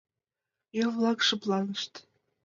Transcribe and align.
Еҥ-влак 0.81 1.19
шыпланышт. 1.27 1.93